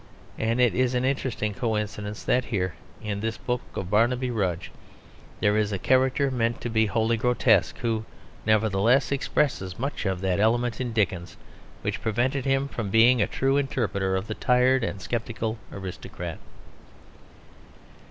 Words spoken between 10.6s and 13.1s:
in Dickens which prevented him from